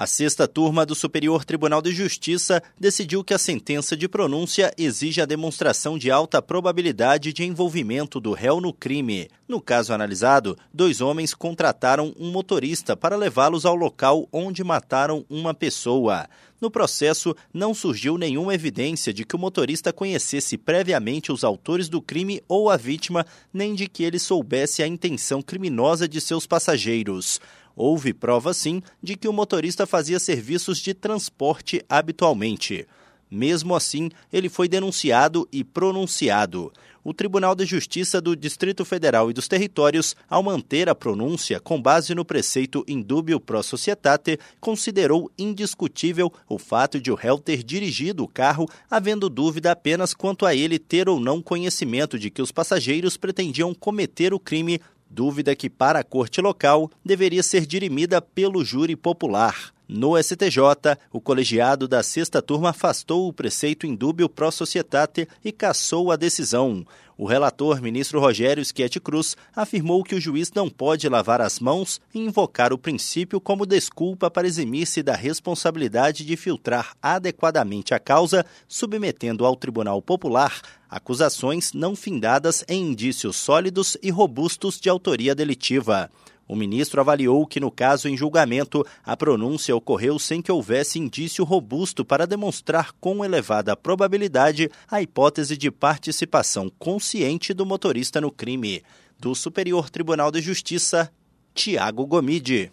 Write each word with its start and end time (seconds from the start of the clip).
A 0.00 0.06
sexta 0.06 0.48
turma 0.48 0.86
do 0.86 0.94
Superior 0.94 1.44
Tribunal 1.44 1.82
de 1.82 1.92
Justiça 1.92 2.62
decidiu 2.80 3.22
que 3.22 3.34
a 3.34 3.38
sentença 3.38 3.94
de 3.94 4.08
pronúncia 4.08 4.72
exige 4.78 5.20
a 5.20 5.26
demonstração 5.26 5.98
de 5.98 6.10
alta 6.10 6.40
probabilidade 6.40 7.34
de 7.34 7.44
envolvimento 7.44 8.18
do 8.18 8.32
réu 8.32 8.62
no 8.62 8.72
crime. 8.72 9.28
No 9.46 9.60
caso 9.60 9.92
analisado, 9.92 10.56
dois 10.72 11.02
homens 11.02 11.34
contrataram 11.34 12.14
um 12.18 12.30
motorista 12.30 12.96
para 12.96 13.14
levá-los 13.14 13.66
ao 13.66 13.74
local 13.74 14.26
onde 14.32 14.64
mataram 14.64 15.22
uma 15.28 15.52
pessoa. 15.52 16.26
No 16.60 16.70
processo, 16.70 17.34
não 17.54 17.72
surgiu 17.72 18.18
nenhuma 18.18 18.54
evidência 18.54 19.14
de 19.14 19.24
que 19.24 19.34
o 19.34 19.38
motorista 19.38 19.92
conhecesse 19.92 20.58
previamente 20.58 21.32
os 21.32 21.42
autores 21.42 21.88
do 21.88 22.02
crime 22.02 22.42
ou 22.46 22.68
a 22.68 22.76
vítima, 22.76 23.24
nem 23.52 23.74
de 23.74 23.88
que 23.88 24.02
ele 24.02 24.18
soubesse 24.18 24.82
a 24.82 24.86
intenção 24.86 25.40
criminosa 25.40 26.06
de 26.06 26.20
seus 26.20 26.46
passageiros. 26.46 27.40
Houve 27.74 28.12
prova, 28.12 28.52
sim, 28.52 28.82
de 29.02 29.16
que 29.16 29.26
o 29.26 29.32
motorista 29.32 29.86
fazia 29.86 30.18
serviços 30.18 30.78
de 30.78 30.92
transporte 30.92 31.82
habitualmente. 31.88 32.86
Mesmo 33.30 33.76
assim, 33.76 34.10
ele 34.32 34.48
foi 34.48 34.68
denunciado 34.68 35.48
e 35.52 35.62
pronunciado. 35.62 36.72
O 37.02 37.14
Tribunal 37.14 37.54
de 37.54 37.64
Justiça 37.64 38.20
do 38.20 38.36
Distrito 38.36 38.84
Federal 38.84 39.30
e 39.30 39.32
dos 39.32 39.48
Territórios, 39.48 40.14
ao 40.28 40.42
manter 40.42 40.88
a 40.88 40.94
pronúncia 40.94 41.58
com 41.58 41.80
base 41.80 42.14
no 42.14 42.26
preceito 42.26 42.84
indúbio 42.86 43.40
pro 43.40 43.62
societate, 43.62 44.38
considerou 44.60 45.30
indiscutível 45.38 46.30
o 46.46 46.58
fato 46.58 47.00
de 47.00 47.10
o 47.10 47.14
réu 47.14 47.38
ter 47.38 47.62
dirigido 47.62 48.24
o 48.24 48.28
carro, 48.28 48.68
havendo 48.90 49.30
dúvida 49.30 49.72
apenas 49.72 50.12
quanto 50.12 50.44
a 50.44 50.54
ele 50.54 50.78
ter 50.78 51.08
ou 51.08 51.18
não 51.18 51.40
conhecimento 51.40 52.18
de 52.18 52.30
que 52.30 52.42
os 52.42 52.52
passageiros 52.52 53.16
pretendiam 53.16 53.72
cometer 53.72 54.34
o 54.34 54.40
crime 54.40 54.80
dúvida 55.08 55.56
que, 55.56 55.68
para 55.68 56.00
a 56.00 56.04
corte 56.04 56.40
local, 56.40 56.90
deveria 57.04 57.42
ser 57.42 57.66
dirimida 57.66 58.20
pelo 58.20 58.64
júri 58.64 58.94
popular. 58.94 59.72
No 59.92 60.16
STJ, 60.16 60.96
o 61.12 61.20
colegiado 61.20 61.88
da 61.88 62.00
sexta 62.00 62.40
turma 62.40 62.70
afastou 62.70 63.26
o 63.26 63.32
preceito 63.32 63.88
indúbio 63.88 64.28
pro 64.28 64.48
societate 64.52 65.26
e 65.44 65.50
cassou 65.50 66.12
a 66.12 66.16
decisão. 66.16 66.86
O 67.18 67.26
relator, 67.26 67.82
ministro 67.82 68.20
Rogério 68.20 68.64
Schietti 68.64 69.00
Cruz, 69.00 69.36
afirmou 69.52 70.04
que 70.04 70.14
o 70.14 70.20
juiz 70.20 70.52
não 70.54 70.70
pode 70.70 71.08
lavar 71.08 71.40
as 71.40 71.58
mãos 71.58 72.00
e 72.14 72.20
invocar 72.20 72.72
o 72.72 72.78
princípio 72.78 73.40
como 73.40 73.66
desculpa 73.66 74.30
para 74.30 74.46
eximir-se 74.46 75.02
da 75.02 75.16
responsabilidade 75.16 76.24
de 76.24 76.36
filtrar 76.36 76.94
adequadamente 77.02 77.92
a 77.92 77.98
causa, 77.98 78.46
submetendo 78.68 79.44
ao 79.44 79.56
Tribunal 79.56 80.00
Popular 80.00 80.62
acusações 80.88 81.72
não 81.72 81.96
findadas 81.96 82.64
em 82.68 82.92
indícios 82.92 83.34
sólidos 83.34 83.96
e 84.00 84.10
robustos 84.10 84.78
de 84.78 84.88
autoria 84.88 85.34
delitiva. 85.34 86.08
O 86.50 86.56
ministro 86.56 87.00
avaliou 87.00 87.46
que, 87.46 87.60
no 87.60 87.70
caso 87.70 88.08
em 88.08 88.16
julgamento, 88.16 88.84
a 89.04 89.16
pronúncia 89.16 89.76
ocorreu 89.76 90.18
sem 90.18 90.42
que 90.42 90.50
houvesse 90.50 90.98
indício 90.98 91.44
robusto 91.44 92.04
para 92.04 92.26
demonstrar 92.26 92.90
com 93.00 93.24
elevada 93.24 93.76
probabilidade 93.76 94.68
a 94.90 95.00
hipótese 95.00 95.56
de 95.56 95.70
participação 95.70 96.68
consciente 96.76 97.54
do 97.54 97.64
motorista 97.64 98.20
no 98.20 98.32
crime. 98.32 98.82
Do 99.16 99.32
Superior 99.32 99.88
Tribunal 99.90 100.32
de 100.32 100.40
Justiça, 100.40 101.12
Tiago 101.54 102.04
Gomide. 102.04 102.72